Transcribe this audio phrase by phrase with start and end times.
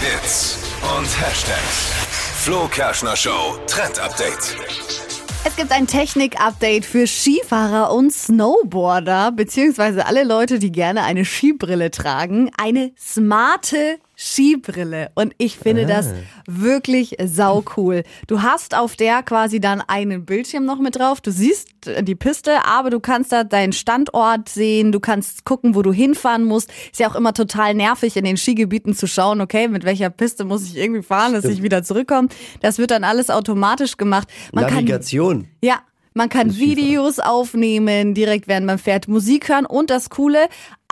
[0.00, 0.56] Hits
[0.96, 1.92] und Hashtags.
[2.42, 4.56] Flo Kerschner Show Trend Update.
[5.44, 11.90] Es gibt ein Technik-Update für Skifahrer und Snowboarder, beziehungsweise alle Leute, die gerne eine Skibrille
[11.90, 12.50] tragen.
[12.56, 15.10] Eine smarte Skibrille.
[15.14, 16.12] Und ich finde das
[16.46, 18.02] wirklich sau cool.
[18.26, 21.22] Du hast auf der quasi dann einen Bildschirm noch mit drauf.
[21.22, 21.68] Du siehst
[22.02, 24.92] die Piste, aber du kannst da deinen Standort sehen.
[24.92, 26.70] Du kannst gucken, wo du hinfahren musst.
[26.92, 30.44] Ist ja auch immer total nervig, in den Skigebieten zu schauen, okay, mit welcher Piste
[30.44, 32.28] muss ich irgendwie fahren, dass ich wieder zurückkomme.
[32.60, 34.28] Das wird dann alles automatisch gemacht.
[34.52, 35.48] Man kann Navigation.
[35.62, 35.80] ja,
[36.12, 40.48] man kann Videos aufnehmen, direkt während man fährt, Musik hören und das Coole,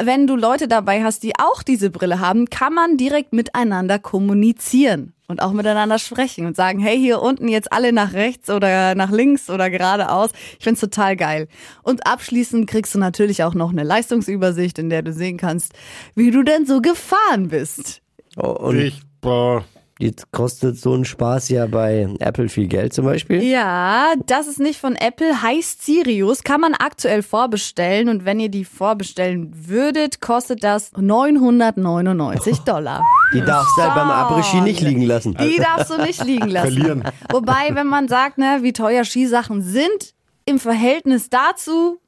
[0.00, 5.12] wenn du Leute dabei hast, die auch diese Brille haben, kann man direkt miteinander kommunizieren
[5.28, 9.10] und auch miteinander sprechen und sagen, hey, hier unten jetzt alle nach rechts oder nach
[9.10, 10.30] links oder geradeaus.
[10.58, 11.48] Ich find's total geil.
[11.82, 15.72] Und abschließend kriegst du natürlich auch noch eine Leistungsübersicht, in der du sehen kannst,
[16.14, 18.02] wie du denn so gefahren bist.
[18.36, 19.64] Oh, und Ich, boah.
[20.02, 23.42] Jetzt kostet so ein Spaß ja bei Apple viel Geld zum Beispiel.
[23.42, 28.48] Ja, das ist nicht von Apple, heißt Sirius, kann man aktuell vorbestellen und wenn ihr
[28.48, 33.02] die vorbestellen würdet, kostet das 999 Dollar.
[33.32, 35.36] Die darfst du halt beim Après-Ski nicht liegen lassen.
[35.40, 36.72] Die darfst du nicht liegen lassen.
[36.72, 37.04] Verlieren.
[37.30, 42.00] Wobei, wenn man sagt, ne, wie teuer Skisachen sind, im Verhältnis dazu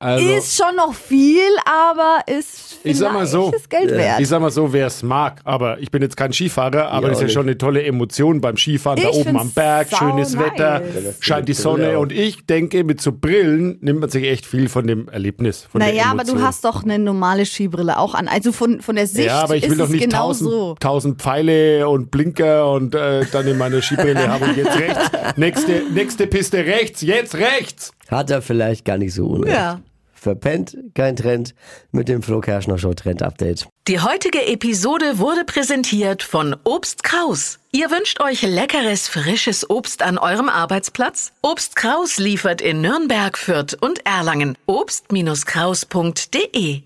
[0.00, 4.20] Also, ist schon noch viel, aber ist Ich sag mal so, Geld wert.
[4.20, 7.08] ich sag mal so, wer es mag, aber ich bin jetzt kein Skifahrer, aber Ja,
[7.08, 10.34] das ist ja schon eine tolle Emotion beim Skifahren, da Ich oben am Berg, schönes
[10.34, 10.44] nice.
[10.44, 10.82] Wetter,
[11.18, 14.86] scheint die Sonne und ich denke, mit so Brillen nimmt man sich echt viel von
[14.86, 18.28] dem Erlebnis, von der Naja, aber du hast doch eine normale Skibrille auch an.
[18.28, 20.50] Also von, von der Sicht ja, aber ich ist will doch es nicht genau tausend,
[20.50, 20.76] so.
[20.78, 25.10] tausend Pfeile und Blinker und äh, dann in meiner Skibrille habe ich jetzt rechts.
[25.36, 27.92] Nächste, nächste Piste rechts, jetzt rechts.
[28.08, 29.56] Hat er vielleicht gar nicht so unrecht.
[29.56, 29.80] Ja.
[30.18, 31.54] Verpennt, kein Trend
[31.92, 33.68] mit dem Flo Kerschner Show Trend Update.
[33.86, 37.58] Die heutige Episode wurde präsentiert von Obst Kraus.
[37.72, 41.32] Ihr wünscht euch leckeres, frisches Obst an eurem Arbeitsplatz?
[41.42, 44.56] Obst Kraus liefert in Nürnberg, Fürth und Erlangen.
[44.66, 46.82] Obst-Kraus.de